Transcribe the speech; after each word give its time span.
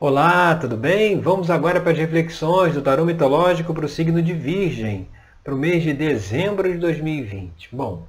Olá, 0.00 0.54
tudo 0.54 0.76
bem? 0.76 1.20
Vamos 1.20 1.50
agora 1.50 1.80
para 1.80 1.90
as 1.90 1.98
reflexões 1.98 2.72
do 2.72 2.80
tarô 2.80 3.04
mitológico 3.04 3.74
para 3.74 3.84
o 3.84 3.88
signo 3.88 4.22
de 4.22 4.32
Virgem, 4.32 5.08
para 5.42 5.52
o 5.52 5.58
mês 5.58 5.82
de 5.82 5.92
dezembro 5.92 6.72
de 6.72 6.78
2020. 6.78 7.74
Bom, 7.74 8.06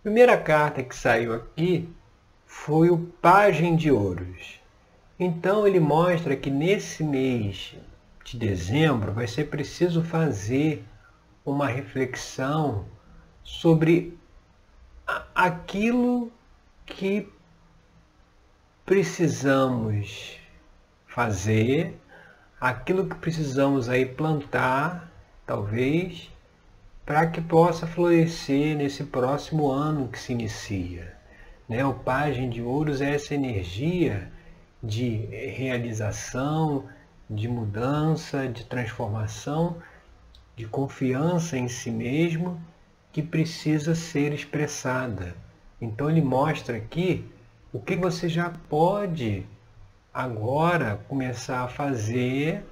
a 0.00 0.02
primeira 0.04 0.38
carta 0.38 0.82
que 0.82 0.96
saiu 0.96 1.34
aqui 1.34 1.86
foi 2.46 2.88
o 2.88 2.96
Pagem 3.20 3.76
de 3.76 3.90
Ouros. 3.90 4.58
Então 5.20 5.66
ele 5.66 5.78
mostra 5.78 6.34
que 6.34 6.48
nesse 6.48 7.04
mês 7.04 7.74
de 8.24 8.38
dezembro 8.38 9.12
vai 9.12 9.26
ser 9.26 9.50
preciso 9.50 10.02
fazer 10.02 10.82
uma 11.44 11.66
reflexão 11.66 12.86
sobre 13.44 14.16
aquilo 15.34 16.32
que 16.86 17.28
precisamos 18.86 20.40
fazer, 21.14 22.00
aquilo 22.58 23.06
que 23.06 23.14
precisamos 23.16 23.88
aí 23.88 24.06
plantar, 24.06 25.10
talvez, 25.46 26.30
para 27.04 27.26
que 27.26 27.40
possa 27.40 27.86
florescer 27.86 28.76
nesse 28.76 29.04
próximo 29.04 29.70
ano 29.70 30.08
que 30.08 30.18
se 30.18 30.32
inicia. 30.32 31.14
Né? 31.68 31.84
O 31.84 31.92
Pagem 31.92 32.48
de 32.48 32.62
Ouros 32.62 33.00
é 33.00 33.14
essa 33.14 33.34
energia 33.34 34.32
de 34.82 35.26
realização, 35.54 36.88
de 37.28 37.46
mudança, 37.46 38.48
de 38.48 38.64
transformação, 38.64 39.76
de 40.56 40.66
confiança 40.66 41.58
em 41.58 41.68
si 41.68 41.90
mesmo 41.90 42.60
que 43.12 43.22
precisa 43.22 43.94
ser 43.94 44.32
expressada. 44.32 45.34
Então 45.80 46.08
ele 46.08 46.22
mostra 46.22 46.76
aqui 46.76 47.30
o 47.72 47.78
que 47.78 47.96
você 47.96 48.28
já 48.28 48.50
pode 48.68 49.46
agora 50.12 51.00
começar 51.08 51.62
a 51.62 51.68
fazer 51.68 52.62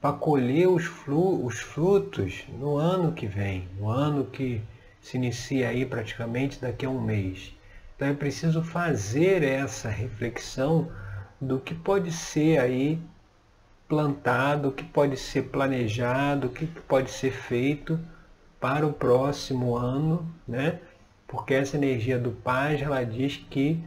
para 0.00 0.16
colher 0.16 0.66
os, 0.68 0.90
os 1.06 1.60
frutos 1.60 2.44
no 2.58 2.76
ano 2.76 3.12
que 3.12 3.26
vem, 3.26 3.68
no 3.78 3.88
ano 3.88 4.24
que 4.24 4.60
se 5.00 5.16
inicia 5.16 5.68
aí 5.68 5.86
praticamente 5.86 6.60
daqui 6.60 6.84
a 6.84 6.90
um 6.90 7.00
mês. 7.00 7.54
Então 7.94 8.08
é 8.08 8.14
preciso 8.14 8.62
fazer 8.62 9.44
essa 9.44 9.88
reflexão 9.88 10.90
do 11.40 11.60
que 11.60 11.74
pode 11.74 12.10
ser 12.10 12.58
aí 12.58 13.00
plantado, 13.88 14.68
o 14.68 14.72
que 14.72 14.84
pode 14.84 15.16
ser 15.16 15.42
planejado, 15.44 16.48
o 16.48 16.50
que 16.50 16.66
pode 16.66 17.10
ser 17.10 17.32
feito 17.32 18.00
para 18.58 18.86
o 18.86 18.92
próximo 18.92 19.76
ano, 19.76 20.26
né? 20.48 20.80
Porque 21.28 21.54
essa 21.54 21.76
energia 21.76 22.18
do 22.18 22.30
Paz, 22.30 22.80
ela 22.82 23.04
diz 23.04 23.36
que 23.50 23.82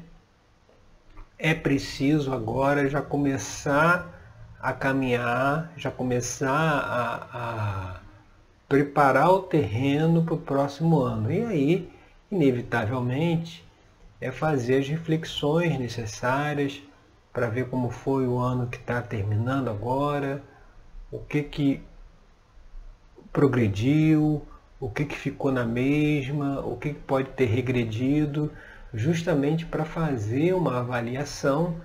é 1.38 1.54
preciso 1.54 2.34
agora 2.34 2.90
já 2.90 3.02
começar 3.02 4.12
a 4.60 4.74
caminhar, 4.74 5.72
já 5.78 5.92
começar 5.92 6.50
a, 6.50 7.16
a 7.34 8.00
preparar 8.68 9.30
o 9.30 9.44
terreno 9.44 10.24
para 10.24 10.34
o 10.34 10.38
próximo 10.38 11.00
ano. 11.00 11.32
E 11.32 11.44
aí, 11.44 11.94
inevitavelmente, 12.32 13.66
é 14.20 14.32
fazer 14.32 14.80
as 14.80 14.88
reflexões 14.88 15.78
necessárias 15.78 16.82
para 17.32 17.48
ver 17.48 17.68
como 17.70 17.90
foi 17.90 18.26
o 18.26 18.40
ano 18.40 18.68
que 18.68 18.78
está 18.78 19.02
terminando 19.02 19.70
agora, 19.70 20.42
o 21.12 21.20
que 21.20 21.44
que 21.44 21.84
progrediu, 23.32 24.42
o 24.80 24.90
que 24.90 25.06
que 25.06 25.16
ficou 25.16 25.52
na 25.52 25.66
mesma, 25.66 26.62
o 26.62 26.78
que, 26.78 26.94
que 26.94 27.00
pode 27.02 27.30
ter 27.32 27.46
regredido 27.46 28.52
justamente 28.96 29.66
para 29.66 29.86
fazer 29.86 30.54
uma 30.54 30.80
avaliação 30.80 31.82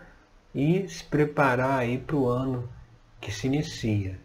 e 0.55 0.89
se 0.89 1.05
preparar 1.05 1.81
aí 1.81 1.99
para 1.99 2.17
o 2.17 2.29
ano 2.29 2.69
que 3.21 3.33
se 3.33 3.47
inicia. 3.47 4.19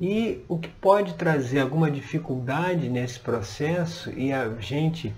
E 0.00 0.44
o 0.48 0.58
que 0.58 0.68
pode 0.68 1.14
trazer 1.14 1.60
alguma 1.60 1.90
dificuldade 1.90 2.88
nesse 2.88 3.20
processo, 3.20 4.10
e 4.10 4.32
a 4.32 4.48
gente 4.60 5.14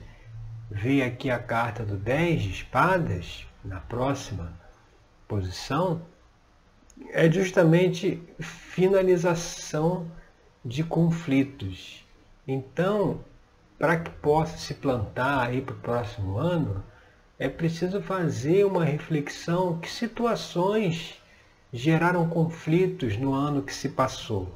vê 0.71 1.03
aqui 1.03 1.31
a 1.31 1.39
carta 1.39 1.85
do 1.85 1.97
10 1.97 2.43
de 2.43 2.51
espadas, 2.51 3.47
na 3.65 3.81
próxima 3.81 4.53
posição, 5.27 6.03
é 7.11 7.31
justamente 7.31 8.23
finalização 8.39 10.07
de 10.65 10.85
conflitos. 10.85 12.05
Então, 12.47 13.21
para 13.79 13.99
que 13.99 14.11
possa 14.11 14.57
se 14.59 14.75
plantar 14.75 15.49
aí 15.49 15.61
para 15.61 15.75
o 15.75 15.79
próximo 15.79 16.37
ano, 16.37 16.85
é 17.39 17.49
preciso 17.49 18.01
fazer 18.01 18.65
uma 18.65 18.85
reflexão 18.85 19.79
que 19.79 19.91
situações 19.91 21.21
geraram 21.73 22.29
conflitos 22.29 23.17
no 23.17 23.33
ano 23.33 23.63
que 23.63 23.75
se 23.75 23.89
passou. 23.89 24.55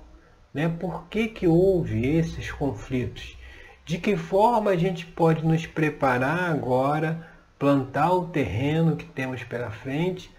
Né? 0.54 0.68
Por 0.68 1.08
que, 1.08 1.26
que 1.26 1.48
houve 1.48 2.06
esses 2.06 2.52
conflitos? 2.52 3.36
De 3.84 3.98
que 3.98 4.16
forma 4.16 4.70
a 4.70 4.76
gente 4.76 5.04
pode 5.04 5.44
nos 5.44 5.66
preparar 5.66 6.50
agora, 6.50 7.26
plantar 7.58 8.12
o 8.12 8.28
terreno 8.28 8.96
que 8.96 9.04
temos 9.04 9.42
pela 9.42 9.70
frente, 9.70 10.30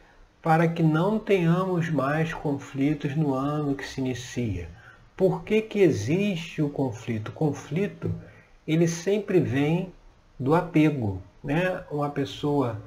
para 0.41 0.67
que 0.67 0.81
não 0.81 1.19
tenhamos 1.19 1.89
mais 1.89 2.33
conflitos 2.33 3.15
no 3.15 3.33
ano 3.33 3.75
que 3.75 3.85
se 3.85 3.99
inicia? 3.99 4.69
Por 5.17 5.43
que, 5.43 5.61
que 5.61 5.79
existe 5.79 6.61
o 6.61 6.69
conflito? 6.69 7.29
O 7.29 7.33
conflito 7.33 8.13
ele 8.65 8.87
sempre 8.87 9.41
vem 9.41 9.91
do 10.39 10.55
apego. 10.55 11.21
Né? 11.43 11.81
Uma 11.91 12.09
pessoa 12.09 12.81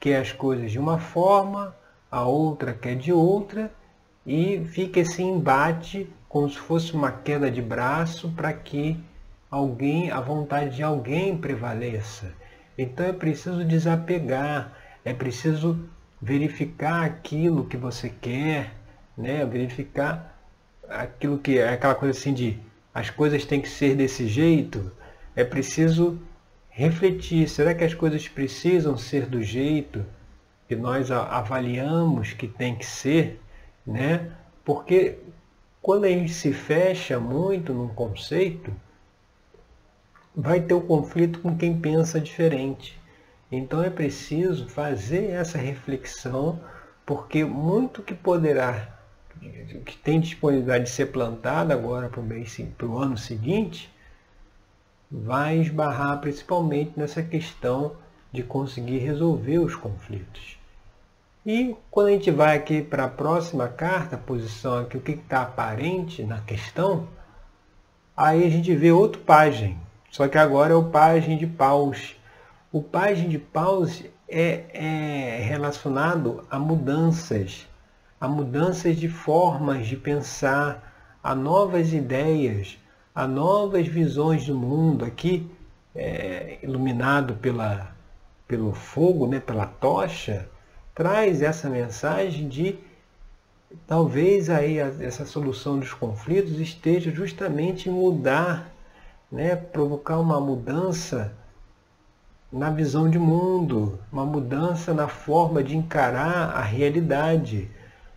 quer 0.00 0.20
as 0.20 0.32
coisas 0.32 0.70
de 0.70 0.78
uma 0.78 0.98
forma, 0.98 1.74
a 2.10 2.24
outra 2.24 2.72
quer 2.72 2.96
de 2.96 3.12
outra, 3.12 3.72
e 4.26 4.64
fica 4.66 5.00
esse 5.00 5.22
embate 5.22 6.08
como 6.28 6.48
se 6.48 6.58
fosse 6.58 6.92
uma 6.92 7.12
queda 7.12 7.50
de 7.50 7.62
braço 7.62 8.30
para 8.30 8.52
que 8.52 8.98
alguém, 9.50 10.10
a 10.10 10.20
vontade 10.20 10.76
de 10.76 10.82
alguém 10.82 11.36
prevaleça. 11.36 12.32
Então 12.76 13.06
é 13.06 13.12
preciso 13.12 13.64
desapegar, 13.64 14.72
é 15.04 15.12
preciso 15.12 15.78
verificar 16.20 17.04
aquilo 17.04 17.66
que 17.66 17.76
você 17.76 18.08
quer, 18.08 18.72
né? 19.16 19.44
verificar 19.44 20.36
aquilo 20.88 21.38
que 21.38 21.58
é 21.58 21.68
aquela 21.68 21.94
coisa 21.94 22.18
assim 22.18 22.34
de 22.34 22.58
as 22.92 23.10
coisas 23.10 23.44
têm 23.44 23.60
que 23.60 23.68
ser 23.68 23.94
desse 23.94 24.26
jeito, 24.26 24.90
é 25.36 25.44
preciso 25.44 26.20
refletir, 26.74 27.48
será 27.48 27.72
que 27.72 27.84
as 27.84 27.94
coisas 27.94 28.26
precisam 28.26 28.98
ser 28.98 29.26
do 29.26 29.42
jeito 29.42 30.04
que 30.66 30.74
nós 30.74 31.10
avaliamos 31.10 32.32
que 32.32 32.48
tem 32.48 32.74
que 32.74 32.84
ser, 32.84 33.40
né? 33.86 34.32
Porque 34.64 35.18
quando 35.80 36.04
a 36.04 36.08
gente 36.08 36.32
se 36.32 36.52
fecha 36.52 37.20
muito 37.20 37.72
num 37.72 37.88
conceito, 37.88 38.72
vai 40.34 40.60
ter 40.60 40.74
o 40.74 40.78
um 40.78 40.86
conflito 40.86 41.38
com 41.38 41.56
quem 41.56 41.78
pensa 41.78 42.20
diferente. 42.20 42.98
Então 43.52 43.84
é 43.84 43.90
preciso 43.90 44.68
fazer 44.68 45.30
essa 45.30 45.58
reflexão, 45.58 46.58
porque 47.06 47.44
muito 47.44 48.02
que 48.02 48.14
poderá, 48.14 48.98
que 49.86 49.96
tem 49.98 50.18
disponibilidade 50.18 50.84
de 50.84 50.90
ser 50.90 51.06
plantado 51.06 51.72
agora 51.72 52.08
para 52.08 52.20
o, 52.20 52.24
mês, 52.24 52.60
para 52.76 52.86
o 52.86 52.98
ano 52.98 53.16
seguinte, 53.16 53.93
vai 55.22 55.58
esbarrar 55.58 56.20
principalmente 56.20 56.92
nessa 56.96 57.22
questão 57.22 57.92
de 58.32 58.42
conseguir 58.42 58.98
resolver 58.98 59.58
os 59.58 59.76
conflitos. 59.76 60.58
E 61.46 61.76
quando 61.88 62.08
a 62.08 62.10
gente 62.10 62.30
vai 62.32 62.56
aqui 62.56 62.82
para 62.82 63.04
a 63.04 63.08
próxima 63.08 63.68
carta, 63.68 64.16
posição 64.16 64.78
aqui, 64.78 64.96
o 64.96 65.00
que 65.00 65.12
está 65.12 65.42
aparente 65.42 66.24
na 66.24 66.40
questão, 66.40 67.06
aí 68.16 68.44
a 68.44 68.50
gente 68.50 68.74
vê 68.74 68.90
outro 68.90 69.20
pajem, 69.20 69.78
só 70.10 70.26
que 70.26 70.36
agora 70.36 70.72
é 70.72 70.76
o 70.76 70.90
pajem 70.90 71.38
de 71.38 71.46
paus. 71.46 72.16
O 72.72 72.82
pajem 72.82 73.28
de 73.28 73.38
paus 73.38 74.02
é, 74.28 74.64
é 74.72 75.42
relacionado 75.44 76.44
a 76.50 76.58
mudanças, 76.58 77.68
a 78.20 78.26
mudanças 78.26 78.96
de 78.96 79.08
formas 79.08 79.86
de 79.86 79.96
pensar, 79.96 80.92
a 81.22 81.36
novas 81.36 81.92
ideias, 81.92 82.78
a 83.14 83.28
novas 83.28 83.86
visões 83.86 84.46
do 84.46 84.56
mundo 84.56 85.04
aqui, 85.04 85.48
é, 85.94 86.58
iluminado 86.62 87.34
pela, 87.34 87.94
pelo 88.48 88.72
fogo, 88.72 89.26
né, 89.28 89.38
pela 89.38 89.66
tocha, 89.66 90.48
traz 90.94 91.40
essa 91.40 91.70
mensagem 91.70 92.48
de 92.48 92.76
talvez 93.86 94.50
aí 94.50 94.78
essa 94.78 95.24
solução 95.24 95.78
dos 95.78 95.92
conflitos 95.92 96.58
esteja 96.58 97.10
justamente 97.12 97.88
em 97.88 97.92
mudar, 97.92 98.72
né, 99.30 99.54
provocar 99.54 100.18
uma 100.18 100.40
mudança 100.40 101.32
na 102.52 102.70
visão 102.70 103.08
de 103.08 103.18
mundo, 103.18 103.98
uma 104.12 104.24
mudança 104.24 104.92
na 104.92 105.06
forma 105.06 105.62
de 105.62 105.76
encarar 105.76 106.50
a 106.50 106.62
realidade. 106.62 107.70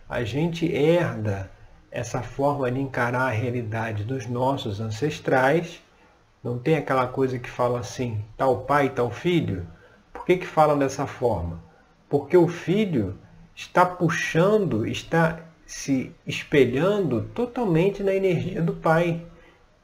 A 0.08 0.24
gente 0.24 0.66
herda 0.66 1.50
essa 1.90 2.22
forma 2.22 2.70
de 2.70 2.80
encarar 2.80 3.28
a 3.28 3.30
realidade 3.30 4.04
dos 4.04 4.26
nossos 4.26 4.80
ancestrais. 4.80 5.82
Não 6.42 6.58
tem 6.58 6.76
aquela 6.76 7.06
coisa 7.06 7.38
que 7.38 7.50
fala 7.50 7.80
assim, 7.80 8.24
tal 8.36 8.62
pai, 8.62 8.90
tal 8.90 9.10
filho. 9.10 9.66
Por 10.12 10.24
que, 10.24 10.36
que 10.36 10.46
falam 10.46 10.78
dessa 10.78 11.06
forma? 11.06 11.60
Porque 12.08 12.36
o 12.36 12.48
filho 12.48 13.18
está 13.54 13.84
puxando, 13.84 14.86
está 14.86 15.40
se 15.66 16.14
espelhando 16.26 17.22
totalmente 17.34 18.02
na 18.02 18.14
energia 18.14 18.62
do 18.62 18.72
pai. 18.72 19.26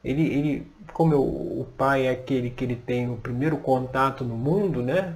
Ele, 0.03 0.21
ele 0.21 0.75
como 0.93 1.13
eu, 1.13 1.21
o 1.21 1.67
pai 1.77 2.07
é 2.07 2.11
aquele 2.11 2.49
que 2.49 2.63
ele 2.63 2.75
tem 2.75 3.09
o 3.09 3.17
primeiro 3.17 3.57
contato 3.57 4.23
no 4.23 4.35
mundo, 4.35 4.81
né? 4.81 5.13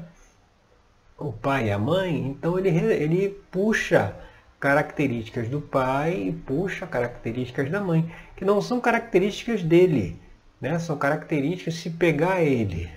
O 1.17 1.31
pai 1.31 1.67
e 1.67 1.71
a 1.71 1.79
mãe, 1.79 2.27
então 2.27 2.59
ele, 2.59 2.69
ele 2.69 3.29
puxa 3.49 4.13
características 4.59 5.47
do 5.47 5.61
pai 5.61 6.27
e 6.27 6.31
puxa 6.33 6.85
características 6.85 7.71
da 7.71 7.79
mãe, 7.79 8.13
que 8.35 8.43
não 8.43 8.61
são 8.61 8.81
características 8.81 9.63
dele, 9.63 10.19
né? 10.59 10.77
São 10.79 10.97
características 10.97 11.75
se 11.75 11.89
pegar 11.89 12.41
ele 12.41 12.89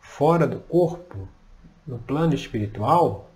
fora 0.00 0.46
do 0.46 0.60
corpo, 0.60 1.28
no 1.86 1.98
plano 1.98 2.34
espiritual, 2.34 3.30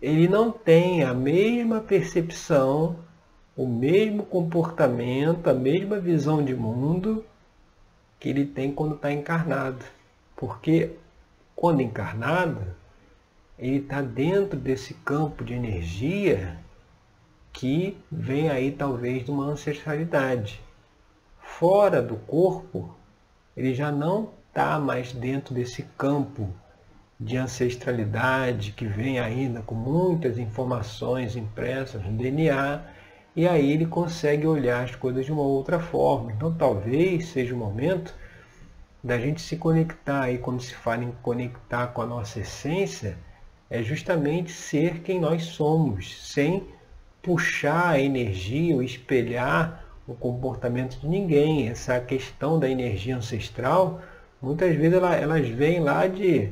ele 0.00 0.28
não 0.28 0.50
tem 0.50 1.04
a 1.04 1.12
mesma 1.12 1.80
percepção, 1.80 2.96
o 3.56 3.66
mesmo 3.66 4.24
comportamento, 4.24 5.48
a 5.48 5.54
mesma 5.54 5.98
visão 5.98 6.42
de 6.44 6.54
mundo 6.54 7.24
que 8.18 8.28
ele 8.28 8.46
tem 8.46 8.72
quando 8.72 8.94
está 8.94 9.12
encarnado. 9.12 9.84
Porque 10.36 10.92
quando 11.54 11.82
encarnado, 11.82 12.60
ele 13.58 13.78
está 13.78 14.00
dentro 14.00 14.58
desse 14.58 14.94
campo 14.94 15.44
de 15.44 15.52
energia 15.52 16.58
que 17.52 17.98
vem 18.10 18.48
aí 18.48 18.70
talvez 18.70 19.24
de 19.24 19.30
uma 19.30 19.46
ancestralidade. 19.46 20.60
Fora 21.40 22.00
do 22.00 22.16
corpo, 22.16 22.94
ele 23.56 23.74
já 23.74 23.90
não 23.90 24.30
está 24.48 24.78
mais 24.78 25.12
dentro 25.12 25.54
desse 25.54 25.82
campo 25.96 26.48
de 27.18 27.36
ancestralidade 27.36 28.70
que 28.72 28.86
vem 28.86 29.18
ainda 29.18 29.60
com 29.62 29.74
muitas 29.74 30.38
informações 30.38 31.34
impressas 31.34 32.04
no 32.04 32.12
DNA, 32.12 32.80
e 33.34 33.48
aí 33.48 33.72
ele 33.72 33.86
consegue 33.86 34.46
olhar 34.46 34.84
as 34.84 34.94
coisas 34.94 35.26
de 35.26 35.32
uma 35.32 35.42
outra 35.42 35.80
forma. 35.80 36.30
Então 36.30 36.54
talvez 36.54 37.26
seja 37.26 37.54
o 37.54 37.58
momento 37.58 38.14
da 39.02 39.18
gente 39.18 39.40
se 39.40 39.56
conectar 39.56 40.22
aí, 40.22 40.38
quando 40.38 40.62
se 40.62 40.74
fala 40.74 41.02
em 41.02 41.12
conectar 41.22 41.88
com 41.88 42.02
a 42.02 42.06
nossa 42.06 42.38
essência, 42.38 43.18
é 43.70 43.82
justamente 43.82 44.50
ser 44.50 45.00
quem 45.00 45.20
nós 45.20 45.44
somos, 45.44 46.32
sem 46.32 46.66
puxar 47.22 47.90
a 47.90 48.00
energia 48.00 48.74
ou 48.74 48.82
espelhar 48.82 49.84
o 50.06 50.14
comportamento 50.14 50.98
de 50.98 51.06
ninguém. 51.06 51.68
Essa 51.68 52.00
questão 52.00 52.58
da 52.58 52.68
energia 52.68 53.16
ancestral, 53.16 54.00
muitas 54.40 54.74
vezes 54.74 54.94
ela, 54.94 55.14
elas 55.14 55.46
vêm 55.48 55.80
lá 55.80 56.06
de 56.06 56.50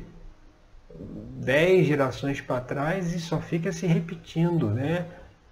dez 1.39 1.87
gerações 1.87 2.41
para 2.41 2.61
trás 2.61 3.13
e 3.13 3.19
só 3.19 3.39
fica 3.39 3.71
se 3.71 3.87
repetindo, 3.87 4.69
né? 4.69 5.05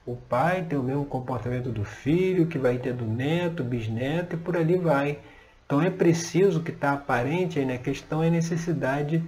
O 0.06 0.16
pai 0.16 0.64
tem 0.64 0.78
o 0.78 0.84
mesmo 0.84 1.06
comportamento 1.06 1.72
do 1.72 1.84
filho, 1.84 2.46
que 2.46 2.60
vai 2.60 2.78
ter 2.78 2.94
do 2.94 3.06
neto, 3.06 3.64
bisneto 3.64 4.36
e 4.36 4.40
por 4.40 4.56
ali 4.56 4.78
vai. 4.78 5.18
Então 5.66 5.82
é 5.82 5.90
preciso 5.90 6.62
que 6.62 6.70
está 6.70 6.94
aparente 6.94 7.58
aí 7.58 7.66
na 7.66 7.80
questão 7.80 8.22
é 8.22 8.30
necessidade 8.30 9.24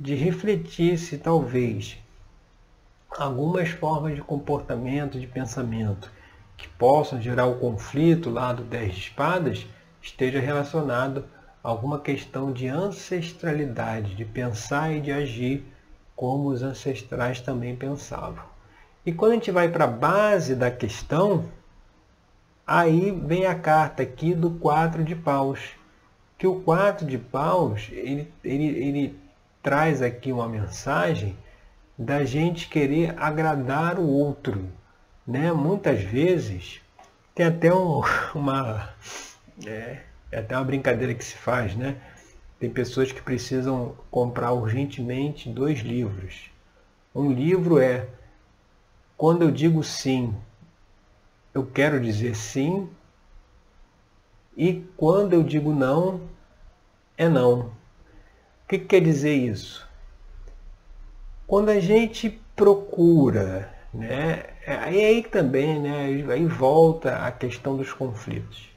de 0.00 0.14
refletir 0.14 0.96
se 0.96 1.18
talvez 1.18 1.98
algumas 3.18 3.68
formas 3.68 4.14
de 4.14 4.22
comportamento, 4.22 5.20
de 5.20 5.26
pensamento 5.26 6.10
que 6.56 6.66
possam 6.68 7.20
gerar 7.20 7.44
o 7.44 7.58
conflito 7.58 8.30
lá 8.30 8.50
do 8.50 8.64
10 8.64 8.94
de 8.94 8.98
espadas 8.98 9.66
esteja 10.00 10.40
relacionado 10.40 11.26
alguma 11.62 12.00
questão 12.00 12.50
de 12.50 12.66
ancestralidade, 12.66 14.14
de 14.14 14.24
pensar 14.24 14.90
e 14.90 15.02
de 15.02 15.12
agir 15.12 15.66
como 16.16 16.48
os 16.48 16.62
ancestrais 16.62 17.42
também 17.42 17.76
pensavam. 17.76 18.42
E 19.04 19.12
quando 19.12 19.32
a 19.32 19.34
gente 19.34 19.50
vai 19.50 19.68
para 19.68 19.84
a 19.84 19.88
base 19.88 20.54
da 20.54 20.70
questão, 20.70 21.44
aí 22.66 23.10
vem 23.10 23.44
a 23.44 23.54
carta 23.54 24.02
aqui 24.02 24.34
do 24.34 24.52
quatro 24.52 25.04
de 25.04 25.14
paus. 25.14 25.72
Que 26.38 26.46
o 26.46 26.62
quatro 26.62 27.06
de 27.06 27.18
paus, 27.18 27.88
ele, 27.92 28.32
ele, 28.42 28.64
ele 28.64 29.20
traz 29.62 30.02
aqui 30.02 30.32
uma 30.32 30.48
mensagem 30.48 31.36
da 31.98 32.24
gente 32.24 32.68
querer 32.68 33.14
agradar 33.18 33.98
o 33.98 34.06
outro. 34.06 34.70
Né? 35.26 35.52
Muitas 35.52 36.00
vezes, 36.02 36.80
tem 37.34 37.46
até 37.46 37.72
um, 37.72 38.00
uma... 38.34 38.88
É, 39.66 40.00
é 40.32 40.38
até 40.38 40.56
uma 40.56 40.64
brincadeira 40.64 41.14
que 41.14 41.24
se 41.24 41.36
faz, 41.36 41.74
né? 41.74 41.96
Tem 42.58 42.70
pessoas 42.70 43.10
que 43.10 43.20
precisam 43.20 43.96
comprar 44.10 44.52
urgentemente 44.52 45.48
dois 45.48 45.80
livros. 45.80 46.50
Um 47.14 47.32
livro 47.32 47.78
é 47.78 48.06
quando 49.16 49.42
eu 49.42 49.50
digo 49.50 49.82
sim, 49.82 50.34
eu 51.52 51.66
quero 51.66 52.00
dizer 52.00 52.34
sim, 52.34 52.88
e 54.56 54.84
quando 54.96 55.32
eu 55.32 55.42
digo 55.42 55.74
não, 55.74 56.22
é 57.16 57.28
não. 57.28 57.72
Que, 58.70 58.78
que 58.78 58.84
quer 58.84 59.00
dizer 59.00 59.34
isso? 59.34 59.84
Quando 61.44 61.70
a 61.70 61.80
gente 61.80 62.30
procura, 62.54 63.68
né, 63.92 64.44
é 64.64 64.76
aí 64.76 65.24
também, 65.24 65.80
né, 65.80 66.24
aí 66.32 66.46
volta 66.46 67.16
a 67.16 67.32
questão 67.32 67.76
dos 67.76 67.92
conflitos. 67.92 68.70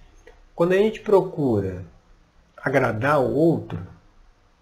Quando 0.55 0.71
a 0.71 0.77
gente 0.77 0.99
procura 0.99 1.85
agradar 2.57 3.21
o 3.21 3.35
outro, 3.35 3.77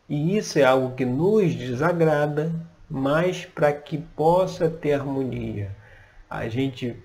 e 0.09 0.35
isso 0.35 0.59
é 0.59 0.63
algo 0.63 0.97
que 0.97 1.05
nos 1.05 1.55
desagrada, 1.55 2.51
mas 2.89 3.45
para 3.45 3.71
que 3.71 3.99
possa 3.99 4.69
ter 4.69 4.91
harmonia, 4.91 5.73
a 6.29 6.49
gente 6.49 7.01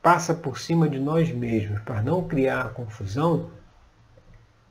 passa 0.00 0.32
por 0.32 0.60
cima 0.60 0.88
de 0.88 1.00
nós 1.00 1.28
mesmos 1.32 1.80
para 1.80 2.00
não 2.00 2.22
criar 2.22 2.72
confusão, 2.72 3.50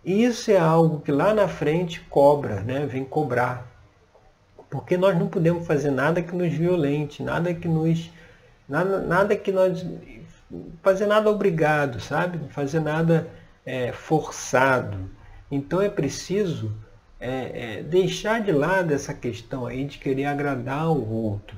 isso 0.04 0.52
é 0.52 0.58
algo 0.58 1.00
que 1.00 1.12
lá 1.12 1.34
na 1.34 1.48
frente 1.48 2.02
cobra, 2.02 2.62
né? 2.62 2.86
vem 2.86 3.06
cobrar. 3.06 3.66
Porque 4.70 4.98
nós 4.98 5.18
não 5.18 5.28
podemos 5.28 5.66
fazer 5.66 5.92
nada 5.92 6.22
que 6.22 6.36
nos 6.36 6.52
violente, 6.52 7.22
nada 7.22 7.54
que 7.54 7.68
nos. 7.68 8.10
Nada, 8.68 9.00
nada 9.02 9.36
que 9.36 9.52
nós 9.52 9.86
fazer 10.82 11.06
nada 11.06 11.30
obrigado, 11.30 12.00
sabe? 12.00 12.40
Fazer 12.50 12.80
nada 12.80 13.28
é, 13.66 13.92
forçado. 13.92 15.10
Então 15.50 15.82
é 15.82 15.90
preciso 15.90 16.72
é, 17.20 17.78
é, 17.80 17.84
deixar 17.84 18.42
de 18.42 18.52
lado 18.52 18.94
essa 18.94 19.14
questão 19.14 19.66
aí 19.66 19.86
de 19.86 19.98
querer 19.98 20.26
agradar 20.26 20.90
o 20.92 21.10
outro. 21.10 21.58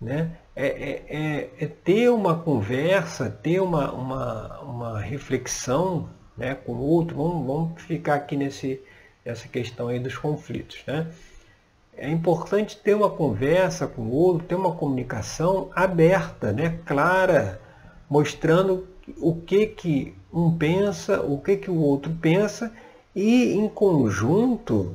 Né? 0.00 0.30
É, 0.54 0.66
é, 0.66 1.04
é, 1.08 1.50
é 1.60 1.66
ter 1.66 2.08
uma 2.08 2.38
conversa, 2.38 3.30
ter 3.30 3.60
uma, 3.60 3.92
uma, 3.92 4.60
uma 4.60 5.00
reflexão 5.00 6.08
né, 6.38 6.54
com 6.54 6.72
o 6.72 6.80
outro. 6.80 7.16
Vamos, 7.16 7.46
vamos 7.46 7.82
ficar 7.82 8.14
aqui 8.14 8.36
nesse, 8.36 8.80
nessa 9.24 9.48
questão 9.48 9.88
aí 9.88 9.98
dos 9.98 10.16
conflitos. 10.16 10.82
Né? 10.86 11.06
É 11.96 12.08
importante 12.08 12.76
ter 12.78 12.94
uma 12.94 13.10
conversa 13.10 13.86
com 13.86 14.02
o 14.02 14.12
outro, 14.12 14.46
ter 14.46 14.54
uma 14.54 14.72
comunicação 14.72 15.70
aberta, 15.74 16.52
né, 16.52 16.78
clara, 16.86 17.60
mostrando 18.08 18.86
o 19.20 19.34
que, 19.34 19.66
que 19.66 20.14
um 20.32 20.56
pensa, 20.56 21.20
o 21.20 21.38
que, 21.38 21.56
que 21.56 21.70
o 21.70 21.76
outro 21.80 22.12
pensa 22.20 22.72
e, 23.14 23.52
em 23.54 23.68
conjunto, 23.68 24.94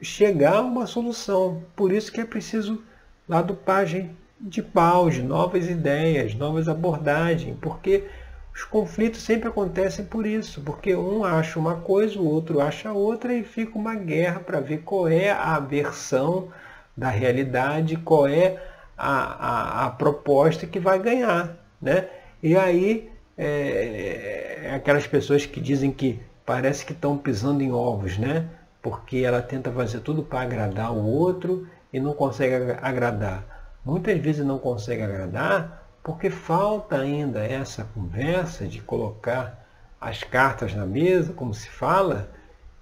chegar 0.00 0.56
a 0.56 0.62
uma 0.62 0.86
solução. 0.86 1.62
Por 1.76 1.92
isso 1.92 2.10
que 2.10 2.20
é 2.20 2.24
preciso 2.24 2.82
lá 3.28 3.42
do 3.42 3.54
página 3.54 4.10
de 4.40 4.62
pausa, 4.62 5.22
novas 5.22 5.68
ideias, 5.68 6.34
novas 6.34 6.68
abordagens, 6.68 7.56
porque 7.60 8.04
os 8.54 8.64
conflitos 8.64 9.22
sempre 9.22 9.48
acontecem 9.48 10.04
por 10.04 10.26
isso, 10.26 10.60
porque 10.60 10.94
um 10.94 11.24
acha 11.24 11.58
uma 11.58 11.76
coisa, 11.76 12.18
o 12.18 12.26
outro 12.26 12.60
acha 12.60 12.92
outra 12.92 13.32
e 13.32 13.42
fica 13.42 13.78
uma 13.78 13.94
guerra 13.94 14.40
para 14.40 14.60
ver 14.60 14.82
qual 14.82 15.08
é 15.08 15.30
a 15.30 15.58
versão 15.58 16.48
da 16.96 17.08
realidade, 17.08 17.96
qual 17.96 18.26
é 18.26 18.62
a, 18.96 19.84
a, 19.84 19.86
a 19.86 19.90
proposta 19.90 20.66
que 20.66 20.78
vai 20.78 20.98
ganhar. 20.98 21.56
Né? 21.80 22.08
E 22.42 22.56
aí, 22.56 23.10
é, 23.38 24.60
é, 24.64 24.74
aquelas 24.74 25.06
pessoas 25.06 25.46
que 25.46 25.60
dizem 25.60 25.90
que 25.90 26.20
parece 26.44 26.84
que 26.84 26.92
estão 26.92 27.16
pisando 27.16 27.62
em 27.62 27.72
ovos, 27.72 28.18
né? 28.18 28.48
porque 28.82 29.18
ela 29.18 29.40
tenta 29.40 29.70
fazer 29.70 30.00
tudo 30.00 30.22
para 30.22 30.42
agradar 30.42 30.92
o 30.92 31.06
outro 31.06 31.66
e 31.92 32.00
não 32.00 32.12
consegue 32.12 32.54
agradar. 32.82 33.44
Muitas 33.84 34.18
vezes 34.18 34.44
não 34.44 34.58
consegue 34.58 35.02
agradar 35.02 35.81
porque 36.02 36.30
falta 36.30 36.96
ainda 36.96 37.44
essa 37.44 37.84
conversa 37.84 38.66
de 38.66 38.80
colocar 38.80 39.66
as 40.00 40.22
cartas 40.22 40.74
na 40.74 40.84
mesa, 40.84 41.32
como 41.32 41.54
se 41.54 41.68
fala, 41.68 42.30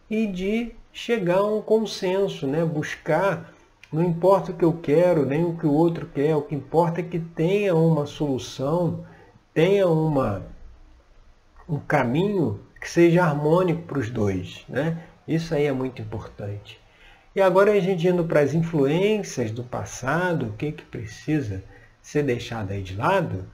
e 0.09 0.27
de 0.27 0.73
chegar 0.93 1.39
a 1.39 1.47
um 1.47 1.61
consenso, 1.61 2.47
né? 2.47 2.65
buscar 2.65 3.53
não 3.93 4.05
importa 4.05 4.53
o 4.53 4.55
que 4.55 4.65
eu 4.65 4.73
quero, 4.73 5.27
nem 5.27 5.45
o 5.45 5.57
que 5.57 5.67
o 5.67 5.73
outro 5.73 6.07
quer, 6.07 6.37
o 6.37 6.43
que 6.43 6.55
importa 6.55 7.01
é 7.01 7.05
que 7.05 7.19
tenha 7.19 7.75
uma 7.75 8.07
solução, 8.07 9.05
tenha 9.53 9.89
uma, 9.89 10.47
um 11.69 11.79
caminho 11.79 12.61
que 12.81 12.89
seja 12.89 13.25
harmônico 13.25 13.83
para 13.83 13.99
os 13.99 14.09
dois. 14.09 14.65
Né? 14.69 15.03
Isso 15.27 15.55
aí 15.55 15.67
é 15.67 15.73
muito 15.73 16.01
importante. 16.01 16.81
E 17.35 17.41
agora 17.41 17.73
a 17.73 17.81
gente 17.81 18.07
indo 18.07 18.25
para 18.25 18.41
as 18.41 18.55
influências 18.55 19.51
do 19.51 19.65
passado, 19.65 20.47
o 20.47 20.53
que, 20.53 20.71
que 20.71 20.85
precisa 20.85 21.63
ser 22.11 22.25
deixado 22.25 22.73
aí 22.73 22.83
de 22.83 22.97
lado, 22.97 23.49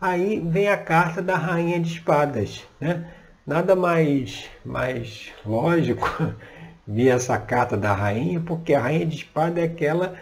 aí 0.00 0.40
vem 0.40 0.66
a 0.70 0.78
carta 0.78 1.20
da 1.20 1.36
Rainha 1.36 1.78
de 1.78 1.92
Espadas. 1.92 2.66
Né? 2.80 3.06
Nada 3.46 3.76
mais, 3.76 4.48
mais 4.64 5.30
lógico 5.44 6.08
vir 6.88 7.08
essa 7.08 7.38
carta 7.38 7.76
da 7.76 7.92
Rainha, 7.92 8.40
porque 8.40 8.72
a 8.72 8.80
Rainha 8.80 9.04
de 9.04 9.16
Espadas 9.16 9.58
é 9.58 9.66
aquela 9.66 10.14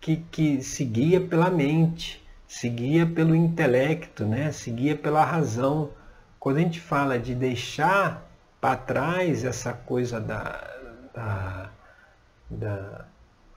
que, 0.00 0.18
que 0.30 0.62
seguia 0.62 1.20
pela 1.20 1.50
mente, 1.50 2.24
seguia 2.46 3.04
pelo 3.04 3.34
intelecto, 3.34 4.24
né? 4.24 4.52
seguia 4.52 4.94
pela 4.94 5.24
razão. 5.24 5.90
Quando 6.38 6.58
a 6.58 6.60
gente 6.60 6.78
fala 6.78 7.18
de 7.18 7.34
deixar 7.34 8.30
para 8.60 8.76
trás 8.76 9.44
essa 9.44 9.72
coisa 9.72 10.20
da, 10.20 10.70
da, 11.12 11.70
da 12.48 13.06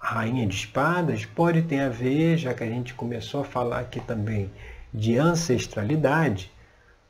rainha 0.09 0.47
de 0.47 0.55
espadas, 0.55 1.25
pode 1.25 1.63
ter 1.63 1.81
a 1.81 1.89
ver, 1.89 2.37
já 2.37 2.53
que 2.53 2.63
a 2.63 2.67
gente 2.67 2.93
começou 2.93 3.41
a 3.41 3.43
falar 3.43 3.79
aqui 3.79 3.99
também 3.99 4.49
de 4.93 5.17
ancestralidade, 5.17 6.49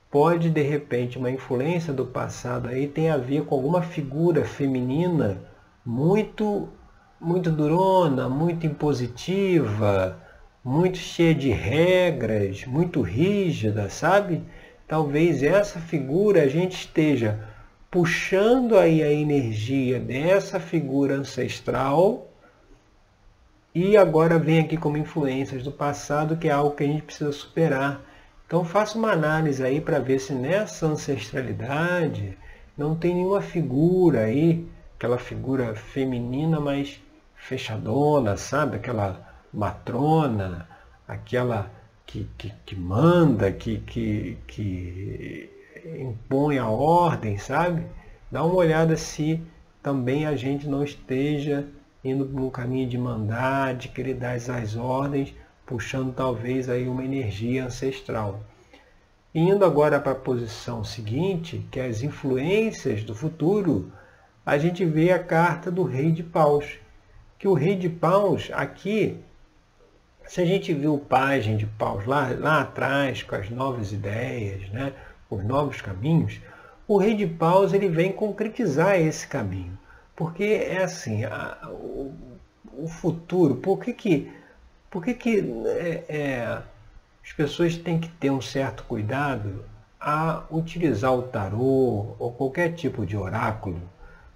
pode 0.10 0.50
de 0.50 0.64
repente 0.64 1.16
uma 1.16 1.30
influência 1.30 1.94
do 1.94 2.08
passado 2.08 2.68
aí 2.68 2.88
tem 2.88 3.12
a 3.12 3.18
ver 3.18 3.46
com 3.46 3.54
alguma 3.54 3.84
figura 3.84 4.44
feminina 4.44 5.38
muito 5.86 6.70
muito 7.22 7.52
durona, 7.52 8.28
muito 8.28 8.66
impositiva, 8.66 10.18
muito 10.64 10.98
cheia 10.98 11.36
de 11.36 11.50
regras, 11.50 12.66
muito 12.66 13.02
rígida, 13.02 13.90
sabe? 13.90 14.44
Talvez 14.88 15.44
essa 15.44 15.80
figura 15.80 16.44
a 16.44 16.48
gente 16.48 16.74
esteja 16.74 17.40
puxando 17.92 18.78
aí 18.78 19.04
a 19.04 19.12
energia 19.12 20.00
dessa 20.00 20.60
figura 20.60 21.16
ancestral 21.16 22.27
e 23.78 23.96
agora 23.96 24.40
vem 24.40 24.60
aqui 24.60 24.76
como 24.76 24.98
influências 24.98 25.62
do 25.62 25.72
passado, 25.72 26.36
que 26.36 26.48
é 26.48 26.52
algo 26.52 26.76
que 26.76 26.84
a 26.84 26.88
gente 26.88 27.04
precisa 27.04 27.32
superar. 27.32 28.02
Então 28.48 28.66
faça 28.66 28.98
uma 28.98 29.12
análise 29.12 29.64
aí 29.64 29.80
para 29.80 30.00
ver 30.00 30.18
se 30.18 30.34
nessa 30.34 30.88
ancestralidade 30.88 32.36
não 32.76 32.96
tem 32.96 33.14
nenhuma 33.14 33.40
figura 33.40 34.22
aí, 34.22 34.68
aquela 34.96 35.20
figura 35.20 35.76
feminina 35.76 36.60
mais 36.60 37.00
fechadona, 37.36 38.36
sabe? 38.36 38.78
Aquela 38.78 39.46
matrona, 39.54 40.68
aquela 41.08 41.72
que, 42.04 42.28
que, 42.36 42.52
que 42.66 42.76
manda, 42.76 43.52
que, 43.52 43.78
que, 43.78 44.40
que 44.48 45.52
impõe 46.00 46.58
a 46.58 46.68
ordem, 46.68 47.38
sabe? 47.38 47.86
Dá 48.32 48.44
uma 48.44 48.56
olhada 48.56 48.98
se 48.98 49.40
também 49.84 50.26
a 50.26 50.36
gente 50.36 50.68
não 50.68 50.84
esteja 50.84 51.68
indo 52.10 52.26
no 52.26 52.50
caminho 52.52 52.88
de 52.88 52.98
mandar, 52.98 53.76
de 53.76 53.90
querer 53.90 54.16
dar 54.16 54.34
as 54.34 54.76
ordens, 54.76 55.34
puxando 55.66 56.14
talvez 56.14 56.70
aí 56.70 56.88
uma 56.88 57.04
energia 57.04 57.66
ancestral. 57.66 58.40
Indo 59.34 59.66
agora 59.66 60.00
para 60.00 60.14
a 60.14 60.16
posição 60.16 60.84
seguinte, 60.84 61.66
que 61.72 61.80
é 61.80 61.88
as 61.88 62.02
influências 62.02 63.04
do 63.04 63.14
futuro, 63.14 63.92
a 64.46 64.58
gente 64.58 64.86
vê 64.86 65.12
a 65.12 65.24
carta 65.24 65.70
do 65.70 65.84
rei 65.84 66.12
de 66.12 66.24
paus. 66.24 66.80
Que 67.38 67.48
o 67.48 67.54
rei 67.54 67.76
de 67.76 67.90
paus 67.90 68.50
aqui 68.54 69.20
se 70.28 70.42
a 70.42 70.46
gente 70.46 70.74
viu 70.74 70.96
o 70.96 71.00
Pagem 71.00 71.56
de 71.56 71.66
Paus 71.66 72.06
lá, 72.06 72.30
lá 72.38 72.62
atrás, 72.62 73.24
com 73.24 73.34
as 73.34 73.50
novas 73.50 73.94
ideias, 73.94 74.70
né, 74.70 74.92
os 75.30 75.44
novos 75.44 75.82
caminhos, 75.82 76.42
o 76.86 76.98
rei 76.98 77.16
de 77.16 77.26
paus 77.26 77.74
ele 77.74 77.88
vem 77.88 78.12
concretizar 78.12 79.00
esse 79.00 79.26
caminho. 79.26 79.78
Porque 80.18 80.44
é 80.44 80.84
assim, 80.84 81.24
a, 81.26 81.60
o, 81.70 82.12
o, 82.74 82.88
futuro, 82.88 83.58
por 83.58 83.80
que 83.80 83.94
que, 83.94 84.34
por 84.90 85.06
que, 85.06 85.14
que 85.14 85.40
é, 85.68 86.06
é, 86.10 86.62
as 87.24 87.32
pessoas 87.34 87.78
têm 87.78 88.00
que 88.00 88.10
ter 88.10 88.32
um 88.32 88.42
certo 88.42 88.84
cuidado 88.86 89.64
a 90.00 90.44
utilizar 90.50 91.14
o 91.14 91.22
tarô 91.22 92.16
ou 92.18 92.34
qualquer 92.36 92.74
tipo 92.74 93.06
de 93.06 93.16
oráculo 93.16 93.80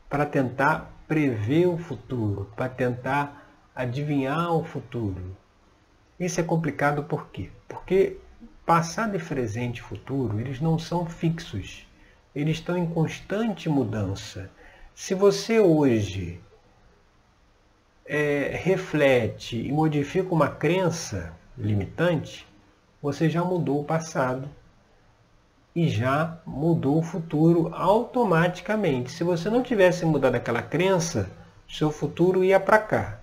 para 0.07 0.23
tentar 0.23 0.93
prever 1.07 1.65
o 1.65 1.79
futuro, 1.79 2.51
para 2.55 2.69
tentar 2.69 3.49
adivinhar 3.75 4.53
o 4.53 4.63
futuro. 4.63 5.35
Isso 6.19 6.39
é 6.39 6.43
complicado 6.43 7.03
por 7.05 7.29
quê? 7.29 7.49
Porque 7.67 8.17
passado 8.67 9.15
e 9.15 9.19
presente 9.19 9.79
e 9.79 9.81
futuro, 9.81 10.39
eles 10.39 10.61
não 10.61 10.77
são 10.77 11.07
fixos. 11.07 11.87
Eles 12.35 12.57
estão 12.57 12.77
em 12.77 12.85
constante 12.85 13.67
mudança. 13.67 14.51
Se 14.95 15.15
você 15.15 15.59
hoje 15.59 16.39
é, 18.05 18.51
reflete 18.61 19.57
e 19.57 19.71
modifica 19.71 20.33
uma 20.33 20.49
crença 20.49 21.33
limitante, 21.57 22.47
você 23.01 23.29
já 23.29 23.43
mudou 23.43 23.81
o 23.81 23.85
passado 23.85 24.49
e 25.75 25.89
já 25.89 26.37
mudou 26.45 26.99
o 26.99 27.03
futuro 27.03 27.73
automaticamente. 27.73 29.11
Se 29.11 29.23
você 29.23 29.49
não 29.49 29.63
tivesse 29.63 30.05
mudado 30.05 30.35
aquela 30.35 30.61
crença, 30.61 31.31
seu 31.69 31.89
futuro 31.89 32.43
ia 32.43 32.59
para 32.59 32.77
cá. 32.77 33.19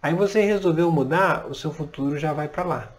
Aí 0.00 0.14
você 0.14 0.40
resolveu 0.40 0.90
mudar, 0.90 1.46
o 1.48 1.54
seu 1.54 1.72
futuro 1.72 2.16
já 2.16 2.32
vai 2.32 2.48
para 2.48 2.62
lá. 2.62 2.92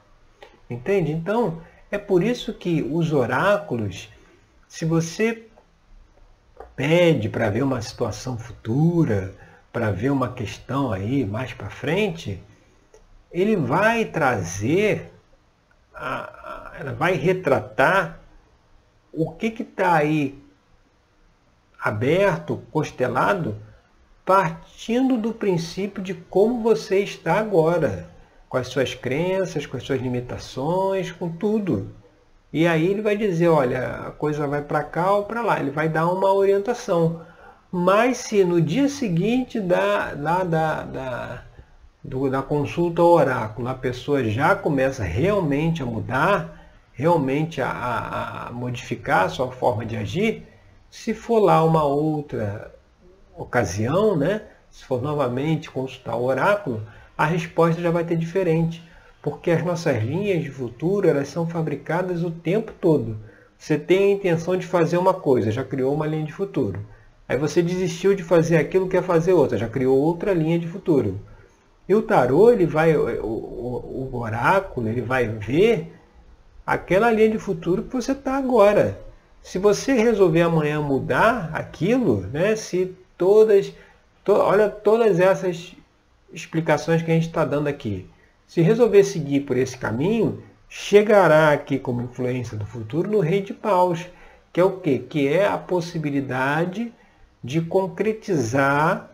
Entende? 0.69 1.11
Então, 1.11 1.61
é 1.89 1.97
por 1.97 2.21
isso 2.21 2.53
que 2.53 2.81
os 2.81 3.13
oráculos, 3.13 4.09
se 4.67 4.83
você 4.85 5.48
pede 6.79 7.27
para 7.27 7.49
ver 7.49 7.61
uma 7.61 7.81
situação 7.81 8.37
futura, 8.37 9.35
para 9.69 9.91
ver 9.91 10.11
uma 10.11 10.31
questão 10.31 10.93
aí 10.93 11.25
mais 11.25 11.51
para 11.51 11.69
frente, 11.69 12.41
ele 13.29 13.57
vai 13.57 14.05
trazer, 14.05 15.11
a, 15.93 16.71
ela 16.79 16.93
vai 16.93 17.15
retratar 17.15 18.21
o 19.11 19.29
que 19.33 19.47
está 19.47 19.95
aí 19.95 20.41
aberto, 21.83 22.63
constelado, 22.71 23.57
partindo 24.23 25.17
do 25.17 25.33
princípio 25.33 26.01
de 26.01 26.13
como 26.13 26.63
você 26.63 26.99
está 26.99 27.39
agora, 27.39 28.09
com 28.47 28.55
as 28.55 28.69
suas 28.69 28.95
crenças, 28.95 29.65
com 29.65 29.75
as 29.75 29.83
suas 29.83 29.99
limitações, 29.99 31.11
com 31.11 31.29
tudo. 31.29 31.93
E 32.51 32.67
aí 32.67 32.87
ele 32.87 33.01
vai 33.01 33.15
dizer, 33.15 33.47
olha, 33.47 34.07
a 34.07 34.11
coisa 34.11 34.47
vai 34.47 34.61
para 34.61 34.83
cá 34.83 35.11
ou 35.11 35.23
para 35.25 35.41
lá, 35.41 35.59
ele 35.59 35.69
vai 35.71 35.87
dar 35.87 36.07
uma 36.07 36.33
orientação. 36.33 37.21
Mas 37.71 38.17
se 38.17 38.43
no 38.43 38.59
dia 38.59 38.89
seguinte 38.89 39.59
da, 39.59 40.15
da, 40.15 40.43
da, 40.43 40.83
da, 40.83 41.43
do, 42.03 42.29
da 42.29 42.41
consulta 42.41 43.01
ao 43.01 43.09
oráculo 43.09 43.67
a 43.67 43.75
pessoa 43.75 44.23
já 44.23 44.55
começa 44.55 45.03
realmente 45.03 45.83
a 45.83 45.85
mudar, 45.85 46.59
realmente 46.93 47.61
a, 47.61 47.69
a, 47.69 48.47
a 48.47 48.51
modificar 48.51 49.25
a 49.25 49.29
sua 49.29 49.51
forma 49.51 49.85
de 49.85 49.95
agir, 49.95 50.47
se 50.89 51.13
for 51.13 51.39
lá 51.39 51.63
uma 51.63 51.83
outra 51.83 52.73
ocasião, 53.37 54.15
né, 54.17 54.41
se 54.71 54.83
for 54.83 55.01
novamente 55.01 55.69
consultar 55.69 56.15
o 56.15 56.23
oráculo, 56.23 56.81
a 57.15 57.25
resposta 57.25 57.81
já 57.81 57.91
vai 57.91 58.03
ter 58.03 58.17
diferente, 58.17 58.83
porque 59.21 59.51
as 59.51 59.63
nossas 59.63 60.03
linhas 60.03 60.43
de 60.43 60.49
futuro 60.49 61.07
elas 61.07 61.27
são 61.27 61.47
fabricadas 61.47 62.23
o 62.23 62.31
tempo 62.31 62.71
todo. 62.79 63.17
Você 63.57 63.77
tem 63.77 64.05
a 64.05 64.15
intenção 64.15 64.55
de 64.55 64.65
fazer 64.65 64.97
uma 64.97 65.13
coisa, 65.13 65.51
já 65.51 65.63
criou 65.63 65.93
uma 65.93 66.07
linha 66.07 66.25
de 66.25 66.33
futuro. 66.33 66.79
Aí 67.27 67.37
você 67.37 67.61
desistiu 67.61 68.15
de 68.15 68.23
fazer 68.23 68.57
aquilo, 68.57 68.87
quer 68.87 69.03
fazer 69.03 69.33
outra, 69.33 69.57
já 69.57 69.67
criou 69.67 69.97
outra 69.97 70.33
linha 70.33 70.57
de 70.57 70.67
futuro. 70.67 71.19
E 71.87 71.93
o 71.93 72.01
tarô, 72.01 72.51
ele 72.51 72.65
vai, 72.65 72.95
o, 72.95 73.23
o, 73.23 74.09
o 74.13 74.17
oráculo, 74.17 74.87
ele 74.87 75.01
vai 75.01 75.27
ver 75.27 75.91
aquela 76.65 77.11
linha 77.11 77.31
de 77.31 77.39
futuro 77.39 77.83
que 77.83 77.93
você 77.93 78.13
está 78.13 78.37
agora. 78.37 78.99
Se 79.41 79.57
você 79.57 79.93
resolver 79.93 80.41
amanhã 80.41 80.81
mudar 80.81 81.49
aquilo, 81.53 82.21
né, 82.27 82.55
se 82.55 82.95
todas, 83.17 83.73
to, 84.23 84.33
olha 84.33 84.69
todas 84.69 85.19
essas 85.19 85.75
explicações 86.31 87.01
que 87.01 87.11
a 87.11 87.13
gente 87.13 87.27
está 87.27 87.43
dando 87.43 87.67
aqui. 87.67 88.07
Se 88.49 88.61
resolver 88.61 89.03
seguir 89.03 89.41
por 89.41 89.55
esse 89.57 89.77
caminho, 89.77 90.41
chegará 90.67 91.51
aqui 91.51 91.77
como 91.77 92.01
influência 92.01 92.57
do 92.57 92.65
futuro 92.65 93.07
no 93.07 93.19
rei 93.19 93.43
de 93.43 93.53
paus, 93.53 94.07
que 94.51 94.59
é 94.59 94.63
o 94.63 94.79
quê? 94.79 94.97
Que 94.97 95.27
é 95.27 95.45
a 95.45 95.55
possibilidade 95.55 96.91
de 97.43 97.61
concretizar 97.61 99.07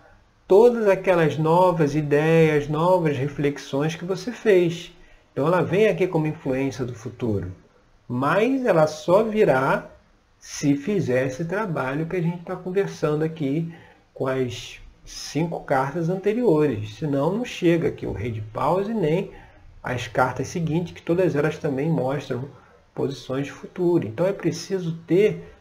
todas 0.48 0.88
aquelas 0.88 1.38
novas 1.38 1.96
ideias, 1.96 2.70
novas 2.70 3.18
reflexões 3.18 3.94
que 3.94 4.06
você 4.06 4.32
fez. 4.32 4.94
Então 5.34 5.46
ela 5.46 5.62
vem 5.62 5.90
aqui 5.90 6.08
como 6.08 6.28
influência 6.28 6.86
do 6.86 6.96
futuro, 6.96 7.52
mas 8.08 8.66
ela 8.66 8.88
só 8.88 9.22
virá 9.22 9.86
se 10.40 10.78
fizer 10.78 11.28
esse 11.28 11.44
trabalho 11.44 12.06
que 12.06 12.16
a 12.16 12.22
gente 12.22 12.40
está 12.40 12.56
conversando 12.56 13.26
aqui 13.26 13.70
com 14.14 14.28
as 14.28 14.80
cinco 15.06 15.62
cartas 15.62 16.10
anteriores, 16.10 16.96
senão 16.96 17.32
não 17.32 17.46
chega 17.46 17.88
aqui 17.88 18.06
o 18.06 18.12
rei 18.12 18.32
de 18.32 18.42
paus 18.42 18.88
e 18.88 18.94
nem 18.94 19.32
as 19.84 20.08
cartas 20.08 20.48
seguintes, 20.48 20.94
que 20.94 21.02
todas 21.02 21.36
elas 21.36 21.58
também 21.58 21.90
mostram 21.90 22.50
posições 22.94 23.46
de 23.46 23.52
futuro. 23.52 24.08
Então 24.08 24.26
é 24.26 24.34
preciso 24.34 24.98
ter 25.06 25.54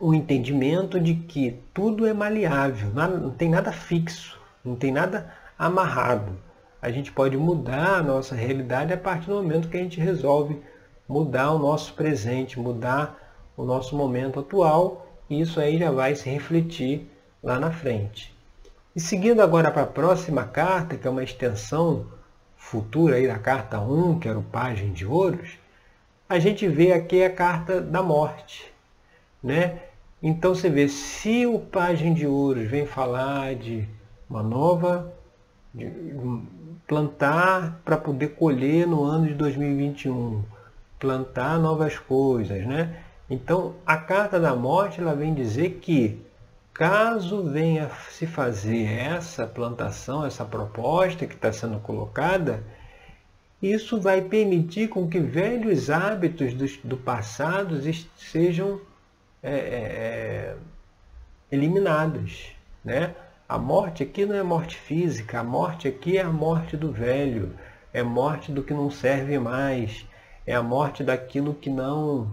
um 0.00 0.14
entendimento 0.14 1.00
de 1.00 1.14
que 1.14 1.58
tudo 1.72 2.06
é 2.06 2.12
maleável, 2.12 2.90
não 2.94 3.30
tem 3.30 3.48
nada 3.48 3.72
fixo. 3.72 4.38
não 4.64 4.76
tem 4.76 4.92
nada 4.92 5.32
amarrado. 5.58 6.32
A 6.80 6.90
gente 6.90 7.12
pode 7.12 7.36
mudar 7.36 7.98
a 7.98 8.02
nossa 8.02 8.34
realidade 8.34 8.92
a 8.92 8.96
partir 8.96 9.26
do 9.26 9.36
momento 9.36 9.68
que 9.68 9.76
a 9.76 9.80
gente 9.80 10.00
resolve 10.00 10.60
mudar 11.08 11.52
o 11.52 11.58
nosso 11.58 11.94
presente, 11.94 12.58
mudar 12.58 13.18
o 13.56 13.64
nosso 13.64 13.96
momento 13.96 14.40
atual, 14.40 15.06
e 15.28 15.40
isso 15.40 15.60
aí 15.60 15.78
já 15.78 15.90
vai 15.90 16.14
se 16.14 16.28
refletir 16.28 17.10
lá 17.44 17.60
na 17.60 17.70
frente. 17.70 18.34
E 18.96 19.00
seguindo 19.00 19.42
agora 19.42 19.70
para 19.70 19.82
a 19.82 19.86
próxima 19.86 20.44
carta, 20.44 20.96
que 20.96 21.06
é 21.06 21.10
uma 21.10 21.22
extensão 21.22 22.06
futura 22.56 23.16
aí 23.16 23.28
da 23.28 23.38
carta 23.38 23.78
1, 23.78 24.18
que 24.18 24.28
era 24.28 24.38
o 24.38 24.42
Pagem 24.42 24.92
de 24.92 25.04
Ouros, 25.04 25.58
a 26.26 26.38
gente 26.38 26.66
vê 26.66 26.92
aqui 26.92 27.22
a 27.22 27.30
carta 27.30 27.80
da 27.80 28.02
morte. 28.02 28.72
Né? 29.42 29.80
Então 30.22 30.54
você 30.54 30.70
vê, 30.70 30.88
se 30.88 31.44
o 31.44 31.58
Pagem 31.58 32.14
de 32.14 32.26
Ouros 32.26 32.66
vem 32.66 32.86
falar 32.86 33.54
de 33.54 33.86
uma 34.28 34.42
nova, 34.42 35.12
de 35.74 35.92
plantar 36.86 37.80
para 37.84 37.98
poder 37.98 38.28
colher 38.28 38.86
no 38.86 39.04
ano 39.04 39.26
de 39.26 39.34
2021, 39.34 40.42
plantar 40.98 41.58
novas 41.58 41.98
coisas, 41.98 42.64
né? 42.66 42.96
Então 43.28 43.74
a 43.84 43.96
carta 43.96 44.38
da 44.38 44.54
morte 44.54 45.00
ela 45.00 45.14
vem 45.14 45.34
dizer 45.34 45.78
que 45.82 46.20
caso 46.74 47.44
venha 47.44 47.88
se 48.10 48.26
fazer 48.26 48.84
essa 48.98 49.46
plantação, 49.46 50.26
essa 50.26 50.44
proposta 50.44 51.24
que 51.24 51.34
está 51.34 51.52
sendo 51.52 51.78
colocada, 51.78 52.64
isso 53.62 54.00
vai 54.00 54.20
permitir 54.20 54.88
com 54.88 55.08
que 55.08 55.20
velhos 55.20 55.88
hábitos 55.88 56.52
do, 56.52 56.66
do 56.88 56.96
passado 56.96 57.80
sejam 58.16 58.80
é, 59.40 59.54
é, 59.54 59.56
é, 59.56 60.56
eliminados. 61.50 62.52
Né? 62.84 63.14
A 63.48 63.56
morte 63.56 64.02
aqui 64.02 64.26
não 64.26 64.34
é 64.34 64.42
morte 64.42 64.76
física, 64.76 65.38
a 65.40 65.44
morte 65.44 65.86
aqui 65.86 66.18
é 66.18 66.22
a 66.22 66.28
morte 66.28 66.76
do 66.76 66.90
velho, 66.90 67.54
é 67.92 68.02
morte 68.02 68.50
do 68.50 68.62
que 68.62 68.74
não 68.74 68.90
serve 68.90 69.38
mais, 69.38 70.04
é 70.44 70.54
a 70.54 70.62
morte 70.62 71.04
daquilo 71.04 71.54
que 71.54 71.70
não 71.70 72.28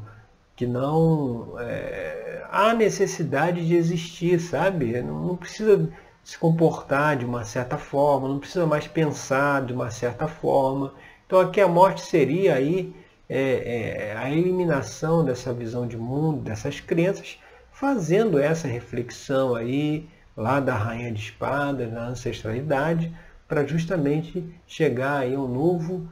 que 0.55 0.65
não 0.65 1.55
é, 1.60 2.43
há 2.51 2.74
necessidade 2.74 3.65
de 3.65 3.75
existir, 3.75 4.39
sabe? 4.39 5.01
Não, 5.01 5.25
não, 5.27 5.36
precisa 5.36 5.89
se 6.24 6.38
comportar 6.38 7.17
de 7.17 7.25
uma 7.25 7.43
certa 7.43 7.77
forma, 7.77 8.27
não 8.27 8.39
precisa 8.39 8.65
mais 8.65 8.88
pensar 8.88 9.65
de 9.65 9.74
uma 9.74 9.89
certa 9.89 10.27
forma. 10.27 10.93
Então 11.25 11.39
aqui 11.39 11.60
a 11.62 11.67
morte 11.67 12.01
seria 12.01 12.55
aí 12.55 12.93
é, 13.29 14.12
é, 14.12 14.17
a 14.17 14.29
eliminação 14.29 15.24
dessa 15.24 15.53
visão 15.53 15.88
de 15.88 15.98
mundo, 15.98 16.41
dessas 16.41 16.79
crenças, 16.79 17.39
fazendo 17.72 18.38
essa 18.38 18.67
reflexão 18.67 19.55
aí 19.55 20.08
lá 20.36 20.60
da 20.60 20.75
rainha 20.75 21.12
de 21.12 21.22
espadas, 21.22 21.91
na 21.91 22.08
ancestralidade, 22.08 23.12
para 23.48 23.65
justamente 23.65 24.43
chegar 24.67 25.20
aí 25.20 25.36
a 25.36 25.39
um 25.39 25.48
novo 25.48 26.08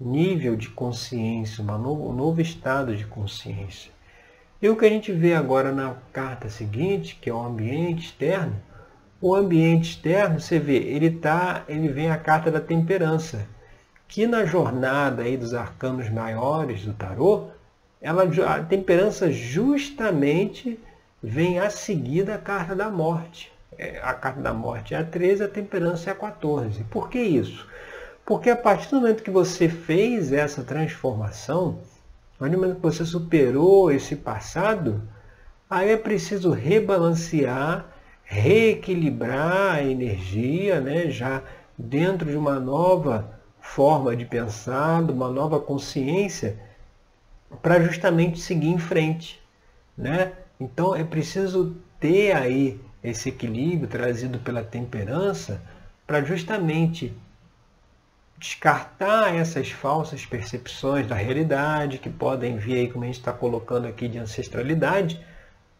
nível 0.00 0.56
de 0.56 0.68
consciência, 0.70 1.62
um 1.62 2.12
novo 2.12 2.40
estado 2.40 2.96
de 2.96 3.04
consciência. 3.04 3.92
E 4.62 4.68
o 4.68 4.76
que 4.76 4.84
a 4.86 4.88
gente 4.88 5.12
vê 5.12 5.34
agora 5.34 5.72
na 5.72 5.96
carta 6.12 6.48
seguinte, 6.48 7.18
que 7.20 7.28
é 7.28 7.34
o 7.34 7.40
ambiente 7.40 8.06
externo, 8.06 8.56
o 9.20 9.34
ambiente 9.34 9.90
externo, 9.90 10.40
você 10.40 10.58
vê, 10.58 10.76
ele 10.76 11.10
tá, 11.10 11.64
ele 11.68 11.88
vem 11.88 12.10
a 12.10 12.16
carta 12.16 12.50
da 12.50 12.60
temperança, 12.60 13.46
que 14.08 14.26
na 14.26 14.44
jornada 14.44 15.22
aí 15.22 15.36
dos 15.36 15.54
arcanos 15.54 16.08
maiores 16.08 16.84
do 16.84 16.94
tarô, 16.94 17.48
ela, 18.00 18.24
a 18.24 18.62
temperança 18.62 19.30
justamente 19.30 20.80
vem 21.22 21.58
a 21.58 21.68
seguir 21.68 22.24
da 22.24 22.38
carta 22.38 22.74
da 22.74 22.88
morte. 22.88 23.52
É, 23.78 24.00
a 24.02 24.14
carta 24.14 24.40
da 24.40 24.52
morte 24.52 24.94
é 24.94 24.98
a 24.98 25.04
13, 25.04 25.44
a 25.44 25.48
temperança 25.48 26.10
é 26.10 26.12
a 26.12 26.16
14. 26.16 26.84
Por 26.84 27.08
que 27.08 27.18
isso? 27.18 27.66
Porque 28.24 28.50
a 28.50 28.56
partir 28.56 28.90
do 28.90 29.00
momento 29.00 29.22
que 29.22 29.30
você 29.30 29.68
fez 29.68 30.32
essa 30.32 30.62
transformação, 30.62 31.80
a 32.36 32.38
partir 32.40 32.54
do 32.54 32.60
momento 32.60 32.76
que 32.76 32.82
você 32.82 33.04
superou 33.04 33.90
esse 33.90 34.16
passado, 34.16 35.02
aí 35.68 35.90
é 35.90 35.96
preciso 35.96 36.50
rebalancear, 36.50 37.86
reequilibrar 38.24 39.76
a 39.76 39.82
energia, 39.82 40.80
né, 40.80 41.10
já 41.10 41.42
dentro 41.76 42.30
de 42.30 42.36
uma 42.36 42.60
nova 42.60 43.40
forma 43.60 44.16
de 44.16 44.24
pensar, 44.24 45.02
de 45.04 45.12
uma 45.12 45.28
nova 45.30 45.58
consciência, 45.60 46.58
para 47.62 47.80
justamente 47.80 48.40
seguir 48.40 48.68
em 48.68 48.78
frente. 48.78 49.40
Né? 49.96 50.32
Então 50.58 50.94
é 50.94 51.04
preciso 51.04 51.76
ter 51.98 52.32
aí 52.32 52.80
esse 53.02 53.28
equilíbrio 53.28 53.88
trazido 53.88 54.38
pela 54.38 54.62
temperança 54.62 55.60
para 56.06 56.22
justamente 56.22 57.14
descartar 58.40 59.34
essas 59.36 59.70
falsas 59.70 60.24
percepções 60.24 61.06
da 61.06 61.14
realidade 61.14 61.98
que 61.98 62.08
podem 62.08 62.56
vir 62.56 62.78
aí, 62.78 62.88
como 62.90 63.04
a 63.04 63.06
gente 63.06 63.18
está 63.18 63.34
colocando 63.34 63.86
aqui, 63.86 64.08
de 64.08 64.18
ancestralidade, 64.18 65.20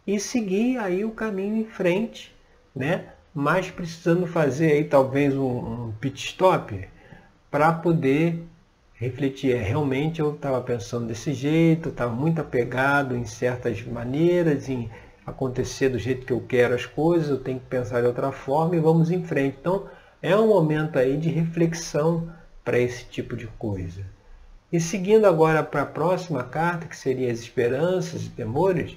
e 0.06 0.20
seguir 0.20 0.76
aí 0.76 1.02
o 1.02 1.10
caminho 1.10 1.56
em 1.56 1.64
frente, 1.64 2.36
né? 2.76 3.06
Mas 3.34 3.70
precisando 3.70 4.26
fazer 4.26 4.72
aí 4.72 4.84
talvez 4.84 5.34
um, 5.34 5.86
um 5.86 5.94
pit 5.98 6.22
stop 6.26 6.86
para 7.50 7.72
poder 7.72 8.44
refletir. 8.92 9.56
É, 9.56 9.62
realmente 9.62 10.20
eu 10.20 10.34
estava 10.34 10.60
pensando 10.60 11.06
desse 11.06 11.32
jeito, 11.32 11.88
estava 11.88 12.12
muito 12.12 12.42
apegado 12.42 13.16
em 13.16 13.24
certas 13.24 13.82
maneiras, 13.82 14.68
em 14.68 14.90
acontecer 15.24 15.88
do 15.88 15.98
jeito 15.98 16.26
que 16.26 16.32
eu 16.32 16.40
quero 16.46 16.74
as 16.74 16.84
coisas, 16.84 17.30
eu 17.30 17.38
tenho 17.38 17.58
que 17.58 17.66
pensar 17.66 18.02
de 18.02 18.06
outra 18.06 18.30
forma 18.30 18.76
e 18.76 18.80
vamos 18.80 19.10
em 19.10 19.24
frente. 19.24 19.56
Então 19.60 19.88
é 20.20 20.36
um 20.36 20.48
momento 20.48 20.98
aí 20.98 21.16
de 21.16 21.30
reflexão 21.30 22.30
para 22.64 22.78
esse 22.78 23.04
tipo 23.04 23.36
de 23.36 23.46
coisa. 23.46 24.04
E 24.72 24.78
seguindo 24.78 25.26
agora 25.26 25.62
para 25.62 25.82
a 25.82 25.86
próxima 25.86 26.44
carta, 26.44 26.86
que 26.86 26.96
seria 26.96 27.32
as 27.32 27.40
esperanças 27.40 28.26
e 28.26 28.30
temores, 28.30 28.96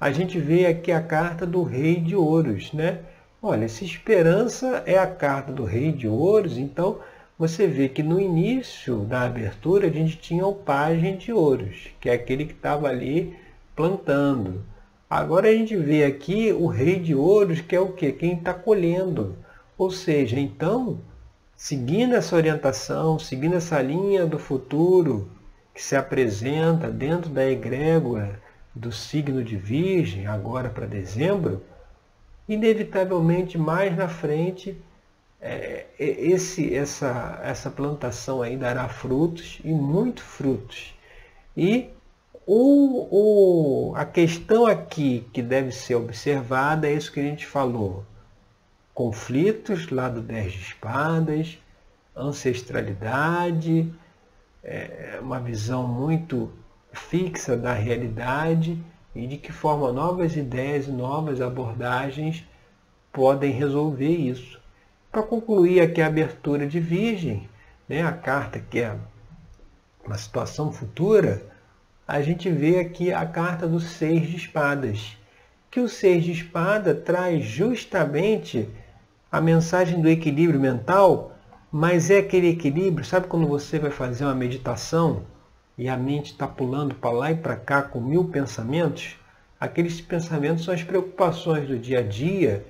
a 0.00 0.10
gente 0.10 0.38
vê 0.38 0.66
aqui 0.66 0.90
a 0.90 1.00
carta 1.00 1.46
do 1.46 1.62
Rei 1.62 2.00
de 2.00 2.16
Ouros, 2.16 2.72
né? 2.72 2.98
Olha, 3.40 3.64
essa 3.64 3.84
esperança 3.84 4.82
é 4.86 4.98
a 4.98 5.06
carta 5.06 5.52
do 5.52 5.64
Rei 5.64 5.92
de 5.92 6.08
Ouros, 6.08 6.58
então 6.58 6.98
você 7.38 7.66
vê 7.66 7.88
que 7.88 8.02
no 8.02 8.20
início 8.20 8.98
da 9.00 9.22
abertura 9.22 9.86
a 9.86 9.90
gente 9.90 10.16
tinha 10.16 10.46
o 10.46 10.54
Pajem 10.54 11.16
de 11.16 11.32
Ouros, 11.32 11.88
que 12.00 12.08
é 12.08 12.14
aquele 12.14 12.44
que 12.46 12.54
estava 12.54 12.88
ali 12.88 13.36
plantando. 13.76 14.64
Agora 15.08 15.48
a 15.48 15.52
gente 15.52 15.76
vê 15.76 16.04
aqui 16.04 16.52
o 16.52 16.66
Rei 16.66 16.98
de 16.98 17.14
Ouros, 17.14 17.60
que 17.60 17.76
é 17.76 17.80
o 17.80 17.92
quê? 17.92 18.10
Quem 18.12 18.34
está 18.34 18.52
colhendo. 18.52 19.36
Ou 19.76 19.90
seja, 19.90 20.38
então 20.40 20.98
seguindo 21.56 22.14
essa 22.14 22.36
orientação, 22.36 23.18
seguindo 23.18 23.56
essa 23.56 23.80
linha 23.80 24.26
do 24.26 24.38
futuro 24.38 25.30
que 25.74 25.82
se 25.82 25.96
apresenta 25.96 26.90
dentro 26.90 27.30
da 27.30 27.44
egrégora 27.44 28.40
do 28.74 28.90
signo 28.92 29.42
de 29.42 29.56
Virgem, 29.56 30.26
agora 30.26 30.68
para 30.68 30.86
dezembro, 30.86 31.62
inevitavelmente 32.48 33.56
mais 33.56 33.96
na 33.96 34.08
frente 34.08 34.76
é, 35.40 35.86
esse, 35.98 36.74
essa, 36.74 37.40
essa 37.42 37.70
plantação 37.70 38.40
aí 38.42 38.56
dará 38.56 38.88
frutos 38.88 39.60
e 39.64 39.72
muito 39.72 40.22
frutos. 40.22 40.94
E 41.56 41.90
o, 42.46 43.90
o, 43.90 43.94
a 43.94 44.04
questão 44.04 44.66
aqui 44.66 45.26
que 45.32 45.42
deve 45.42 45.70
ser 45.72 45.94
observada 45.94 46.88
é 46.88 46.94
isso 46.94 47.12
que 47.12 47.20
a 47.20 47.22
gente 47.22 47.46
falou 47.46 48.04
conflitos 48.94 49.90
lá 49.90 50.08
do 50.08 50.20
Dez 50.20 50.52
de 50.52 50.60
Espadas, 50.60 51.58
ancestralidade, 52.16 53.92
é, 54.62 55.18
uma 55.20 55.40
visão 55.40 55.86
muito 55.86 56.50
fixa 56.92 57.56
da 57.56 57.74
realidade 57.74 58.80
e 59.14 59.26
de 59.26 59.36
que 59.36 59.52
forma 59.52 59.92
novas 59.92 60.36
ideias 60.36 60.86
e 60.86 60.92
novas 60.92 61.40
abordagens 61.40 62.44
podem 63.12 63.50
resolver 63.50 64.16
isso. 64.16 64.60
Para 65.10 65.22
concluir 65.22 65.80
aqui 65.80 66.00
a 66.00 66.06
abertura 66.06 66.66
de 66.66 66.78
Virgem, 66.78 67.48
né, 67.88 68.02
a 68.02 68.12
carta 68.12 68.60
que 68.60 68.80
é 68.80 68.96
uma 70.06 70.16
situação 70.16 70.72
futura, 70.72 71.42
a 72.06 72.20
gente 72.20 72.50
vê 72.50 72.78
aqui 72.78 73.12
a 73.12 73.26
carta 73.26 73.66
do 73.66 73.80
Seis 73.80 74.28
de 74.28 74.36
Espadas, 74.36 75.16
que 75.70 75.80
o 75.80 75.88
Seis 75.88 76.24
de 76.24 76.32
Espada 76.32 76.94
traz 76.94 77.44
justamente 77.44 78.68
a 79.34 79.40
mensagem 79.40 80.00
do 80.00 80.08
equilíbrio 80.08 80.60
mental, 80.60 81.32
mas 81.72 82.08
é 82.08 82.18
aquele 82.18 82.50
equilíbrio, 82.50 83.04
sabe 83.04 83.26
quando 83.26 83.48
você 83.48 83.80
vai 83.80 83.90
fazer 83.90 84.24
uma 84.24 84.32
meditação 84.32 85.24
e 85.76 85.88
a 85.88 85.96
mente 85.96 86.30
está 86.30 86.46
pulando 86.46 86.94
para 86.94 87.10
lá 87.10 87.32
e 87.32 87.34
para 87.34 87.56
cá 87.56 87.82
com 87.82 88.00
mil 88.00 88.26
pensamentos? 88.26 89.16
Aqueles 89.58 90.00
pensamentos 90.00 90.64
são 90.64 90.72
as 90.72 90.84
preocupações 90.84 91.66
do 91.66 91.76
dia 91.76 91.98
a 91.98 92.02
dia 92.02 92.64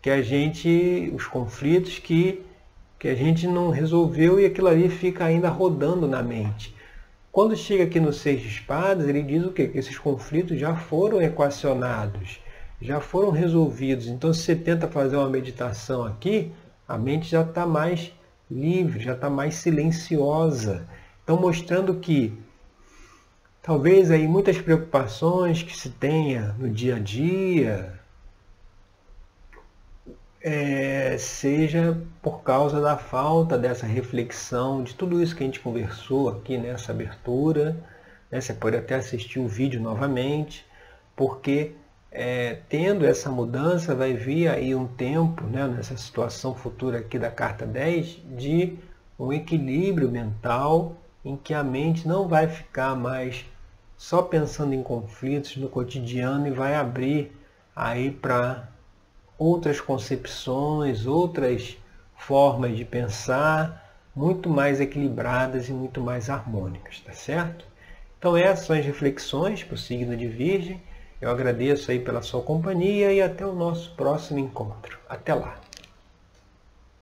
que 0.00 0.08
a 0.08 0.22
gente, 0.22 1.10
os 1.12 1.26
conflitos 1.26 1.98
que, 1.98 2.46
que 2.96 3.08
a 3.08 3.14
gente 3.16 3.48
não 3.48 3.70
resolveu 3.70 4.38
e 4.38 4.46
aquilo 4.46 4.68
ali 4.68 4.88
fica 4.88 5.24
ainda 5.24 5.48
rodando 5.48 6.06
na 6.06 6.22
mente. 6.22 6.76
Quando 7.32 7.56
chega 7.56 7.82
aqui 7.82 7.98
no 7.98 8.12
Seis 8.12 8.40
de 8.40 8.46
Espadas, 8.46 9.08
ele 9.08 9.24
diz 9.24 9.44
o 9.44 9.50
quê? 9.50 9.66
Que 9.66 9.78
esses 9.78 9.98
conflitos 9.98 10.60
já 10.60 10.76
foram 10.76 11.20
equacionados 11.20 12.38
já 12.84 13.00
foram 13.00 13.30
resolvidos. 13.30 14.06
Então, 14.06 14.32
se 14.32 14.42
você 14.42 14.54
tenta 14.54 14.86
fazer 14.86 15.16
uma 15.16 15.28
meditação 15.28 16.04
aqui, 16.04 16.52
A 16.86 16.98
mente 16.98 17.30
já 17.30 17.40
está 17.42 17.66
mais 17.66 18.12
livre, 18.50 19.02
já 19.02 19.14
está 19.14 19.30
mais 19.30 19.54
silenciosa. 19.54 20.86
Então 21.22 21.40
mostrando 21.40 21.94
que 21.94 22.38
talvez 23.62 24.10
aí 24.10 24.28
muitas 24.28 24.58
preocupações 24.60 25.62
que 25.62 25.74
se 25.76 25.88
tenha 25.90 26.54
no 26.58 26.68
dia 26.68 26.96
a 26.96 26.98
dia 26.98 27.98
é, 30.42 31.16
seja 31.16 31.98
por 32.20 32.42
causa 32.42 32.80
da 32.80 32.98
falta 32.98 33.56
dessa 33.56 33.86
reflexão, 33.86 34.82
de 34.82 34.94
tudo 34.94 35.22
isso 35.22 35.34
que 35.34 35.42
a 35.42 35.46
gente 35.46 35.60
conversou 35.60 36.28
aqui 36.28 36.58
nessa 36.58 36.92
abertura. 36.92 37.76
Né? 38.30 38.40
Você 38.40 38.52
pode 38.52 38.76
até 38.76 38.96
assistir 38.96 39.38
o 39.38 39.48
vídeo 39.48 39.80
novamente, 39.80 40.66
porque 41.16 41.72
é, 42.14 42.60
tendo 42.68 43.04
essa 43.04 43.28
mudança 43.28 43.92
vai 43.92 44.14
vir 44.14 44.48
aí 44.48 44.72
um 44.72 44.86
tempo, 44.86 45.42
né, 45.44 45.66
nessa 45.66 45.96
situação 45.96 46.54
futura 46.54 46.98
aqui 46.98 47.18
da 47.18 47.30
carta 47.30 47.66
10, 47.66 48.20
de 48.36 48.78
um 49.18 49.32
equilíbrio 49.32 50.08
mental 50.08 50.96
em 51.24 51.36
que 51.36 51.52
a 51.52 51.64
mente 51.64 52.06
não 52.06 52.28
vai 52.28 52.46
ficar 52.46 52.94
mais 52.94 53.44
só 53.96 54.22
pensando 54.22 54.74
em 54.74 54.82
conflitos 54.82 55.56
no 55.56 55.68
cotidiano 55.68 56.46
e 56.46 56.50
vai 56.50 56.76
abrir 56.76 57.32
aí 57.74 58.12
para 58.12 58.68
outras 59.36 59.80
concepções, 59.80 61.06
outras 61.06 61.76
formas 62.16 62.76
de 62.76 62.84
pensar 62.84 63.82
muito 64.14 64.48
mais 64.48 64.80
equilibradas 64.80 65.68
e 65.68 65.72
muito 65.72 66.00
mais 66.00 66.30
harmônicas, 66.30 67.00
tá 67.00 67.12
certo? 67.12 67.64
Então 68.18 68.36
essas 68.36 68.66
são 68.66 68.76
as 68.76 68.84
reflexões 68.84 69.64
para 69.64 69.74
o 69.74 69.78
signo 69.78 70.16
de 70.16 70.28
Virgem. 70.28 70.80
Eu 71.24 71.30
agradeço 71.30 71.90
aí 71.90 71.98
pela 71.98 72.20
sua 72.20 72.42
companhia 72.42 73.10
e 73.10 73.22
até 73.22 73.46
o 73.46 73.54
nosso 73.54 73.96
próximo 73.96 74.38
encontro. 74.38 74.98
Até 75.08 75.32
lá! 75.32 75.63